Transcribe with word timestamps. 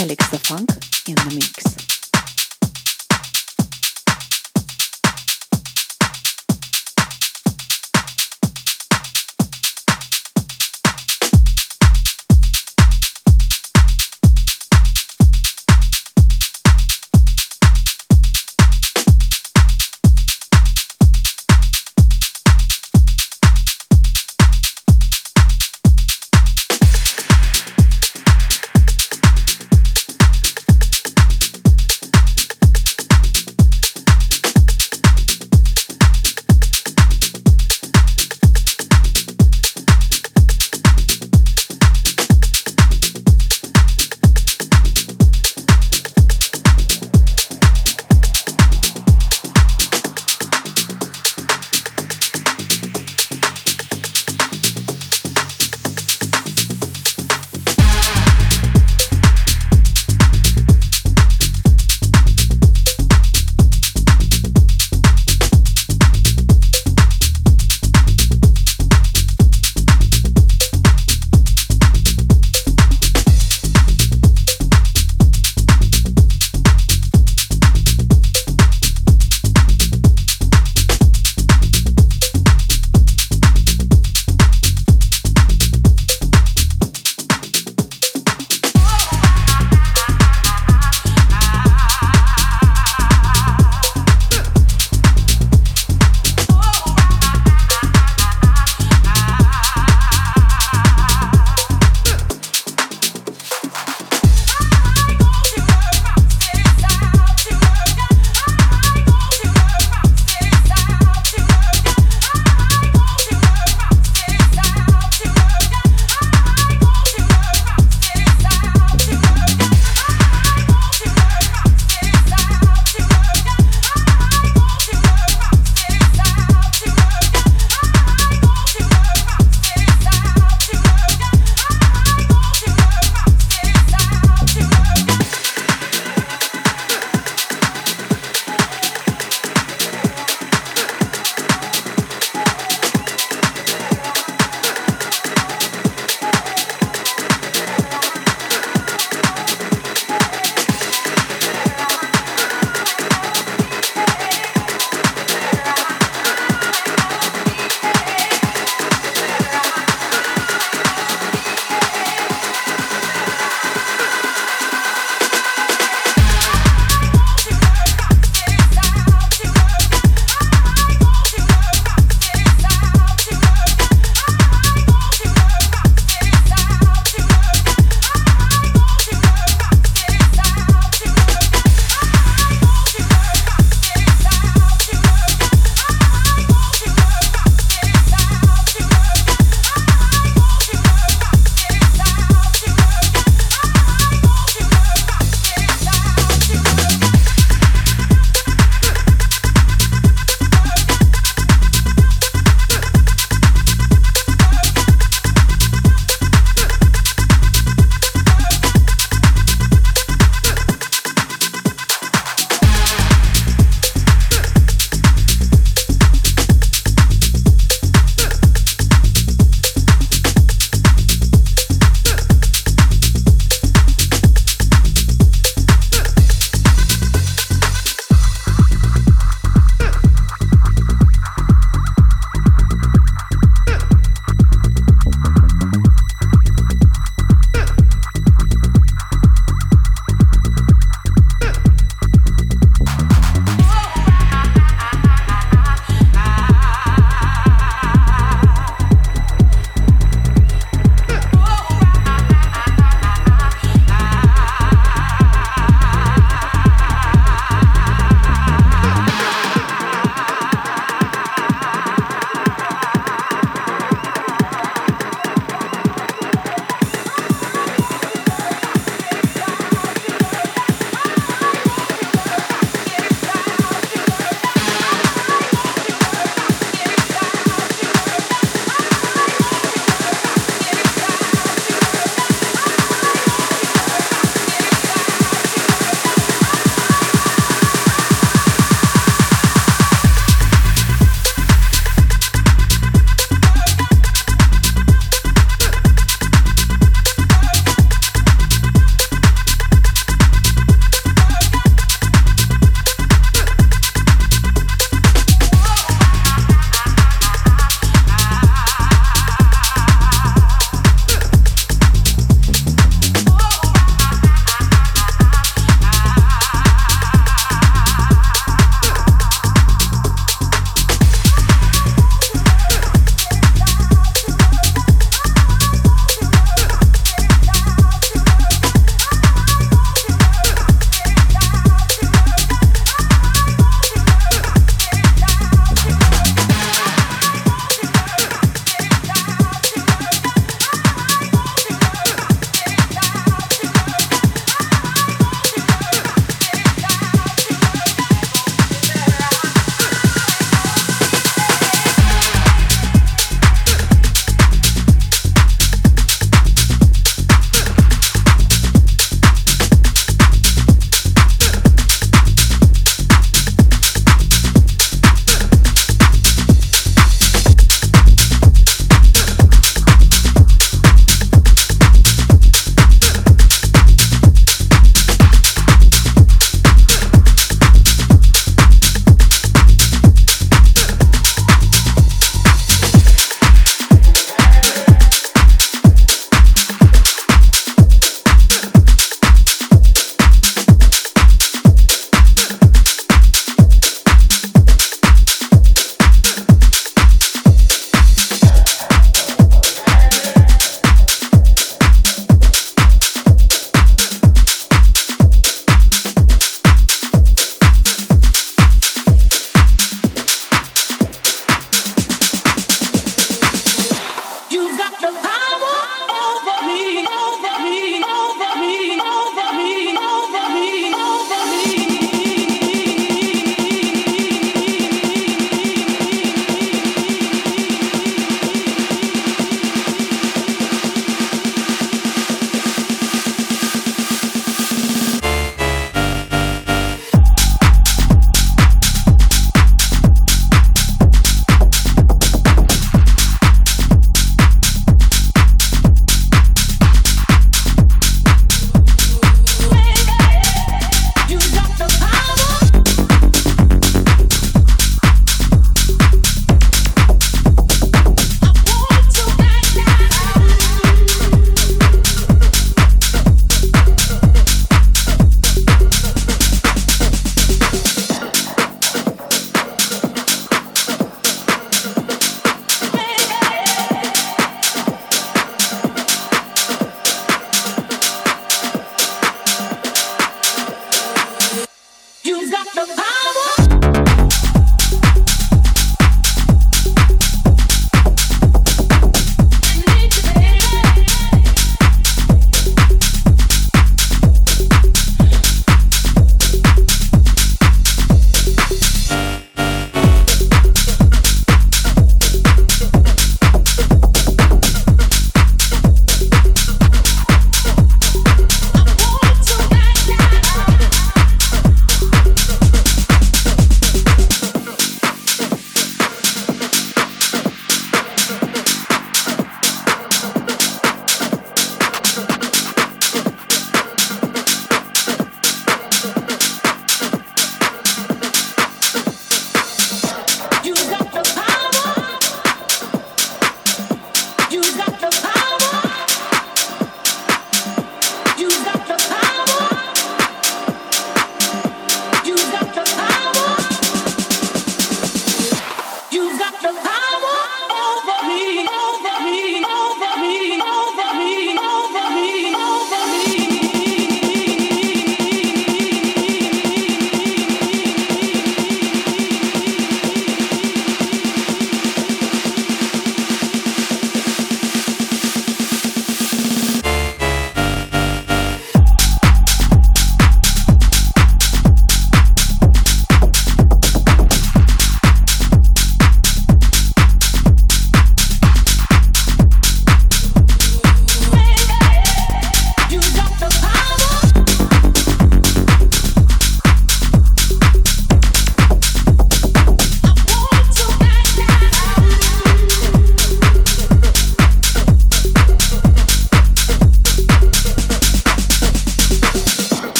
The 0.00 0.38
Funk 0.38 0.70
in 1.06 1.14
the 1.14 1.34
mix. 1.34 1.89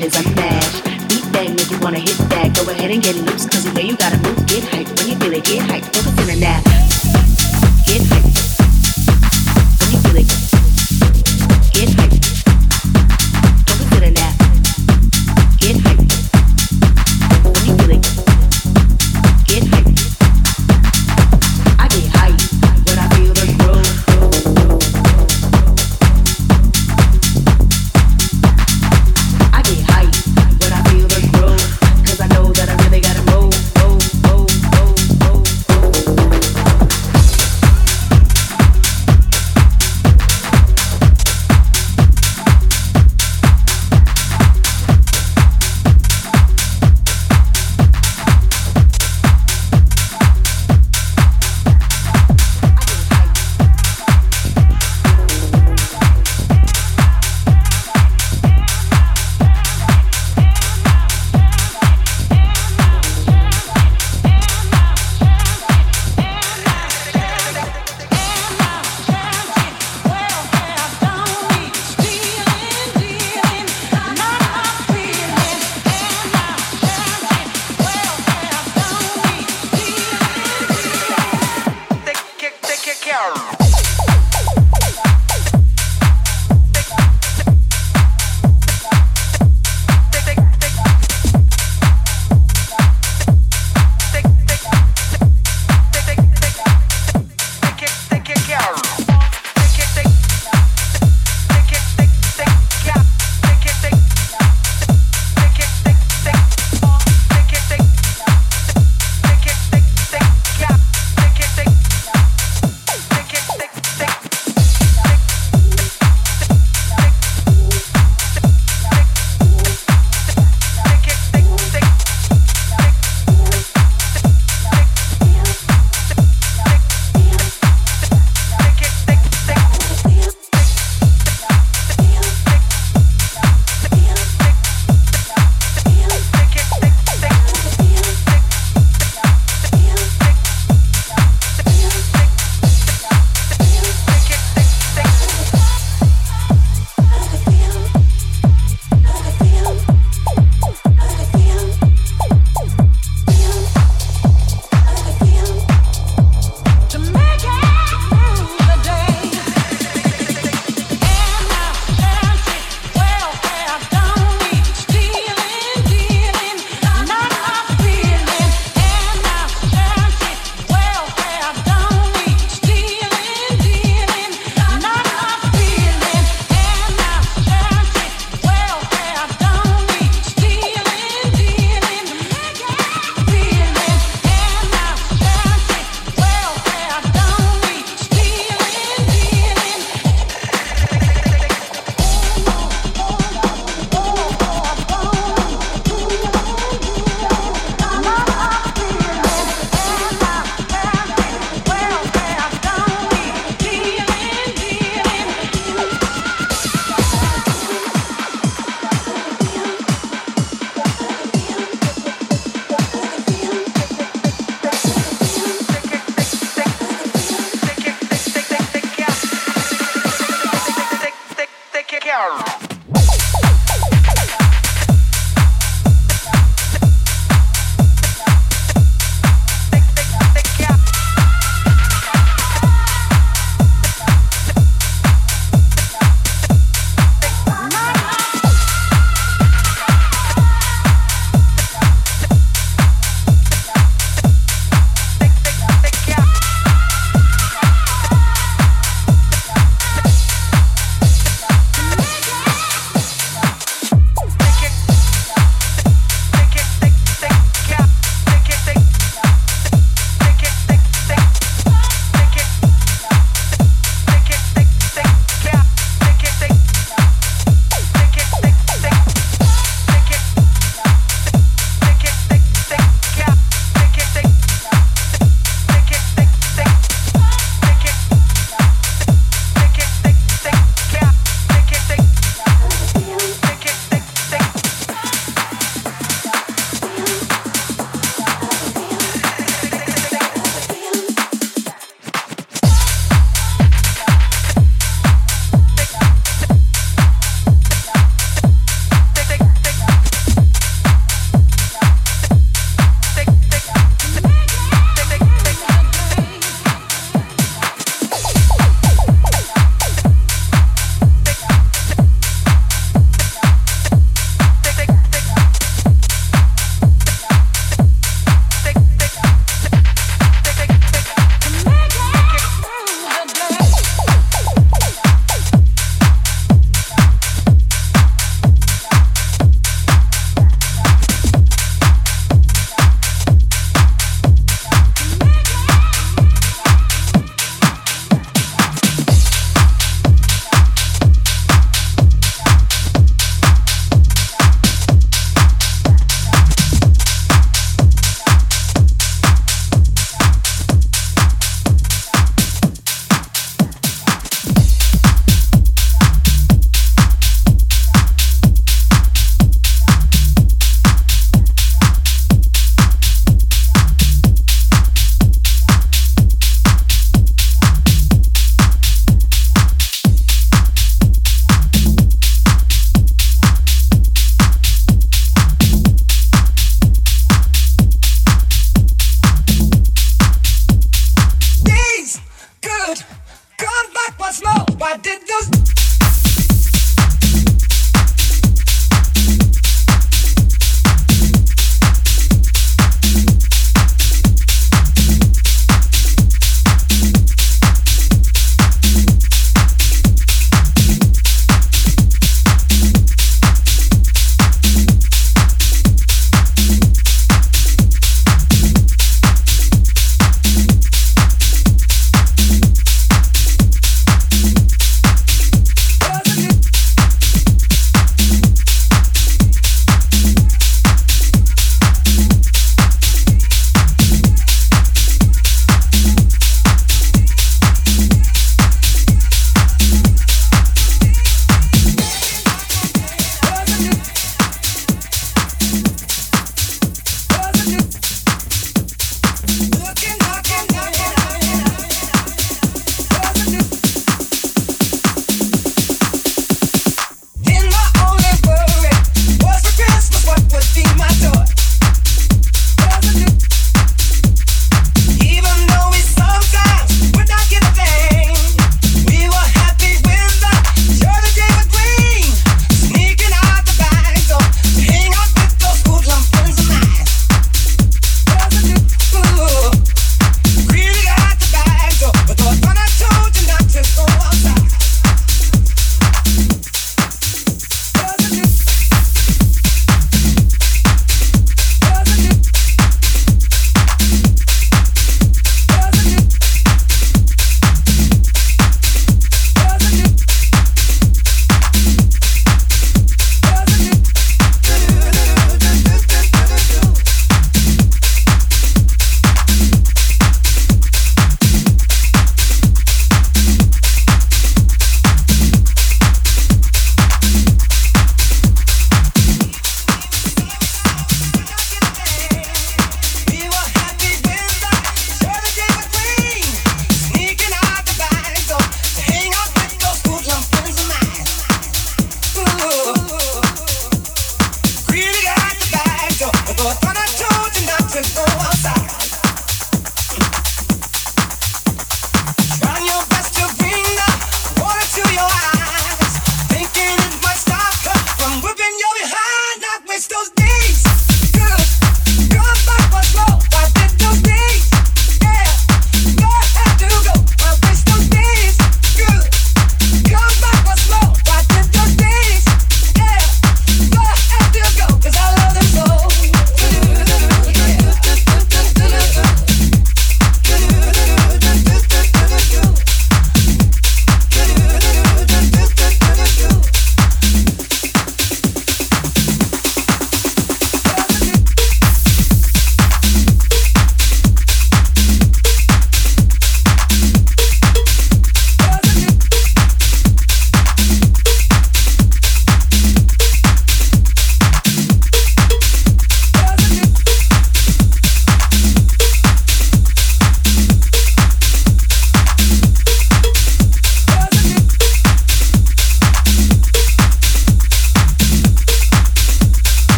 it 0.00 0.06
is, 0.06 0.26
a 0.26 0.34
mash. 0.34 0.80
Beat 1.08 1.32
bag, 1.32 1.60
if 1.60 1.70
you 1.70 1.78
wanna 1.80 1.98
hit 1.98 2.16
that. 2.30 2.54
Go 2.54 2.70
ahead 2.70 2.90
and 2.90 3.02
get 3.02 3.16
loose, 3.16 3.48
cause 3.48 3.64
the 3.64 3.72
way 3.74 3.82
you 3.82 3.96
gotta 3.96 4.18
move, 4.18 4.46
get 4.46 4.64
hype. 4.64 4.88
When 4.98 5.08
you 5.08 5.16
feel 5.16 5.32
it, 5.32 5.44
get 5.44 5.62
hype. 5.62 5.89